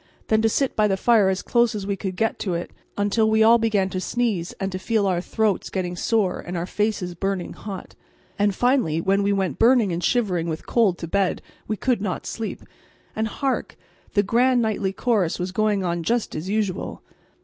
Then 0.29 0.41
to 0.41 0.49
sit 0.49 0.75
by 0.75 0.87
the 0.87 0.97
fire 0.97 1.29
as 1.29 1.43
close 1.43 1.75
as 1.75 1.85
we 1.85 1.95
could 1.95 2.15
get 2.15 2.39
to 2.39 2.55
it, 2.55 2.71
until 2.97 3.29
we 3.29 3.43
all 3.43 3.59
began 3.59 3.87
to 3.91 4.01
sneeze 4.01 4.51
and 4.53 4.71
to 4.71 4.79
feel 4.79 5.05
our 5.05 5.21
throats 5.21 5.69
getting 5.69 5.95
sore 5.95 6.39
and 6.39 6.57
our 6.57 6.65
faces 6.65 7.13
burning 7.13 7.53
hot. 7.53 7.93
And, 8.39 8.55
finally, 8.55 8.99
when 8.99 9.21
we 9.21 9.31
went 9.31 9.59
burning 9.59 9.91
and 9.93 10.03
shivering 10.03 10.49
with 10.49 10.65
cold 10.65 10.97
to 10.97 11.07
bed 11.07 11.39
we 11.67 11.77
could 11.77 12.01
not 12.01 12.25
sleep; 12.25 12.61
and 13.15 13.27
hark! 13.27 13.77
the 14.15 14.23
grand 14.23 14.59
nightly 14.59 14.91
chorus 14.91 15.37
was 15.37 15.51
going 15.51 15.85
on 15.85 16.01
just 16.01 16.33
as 16.33 16.49
usual. 16.49 17.03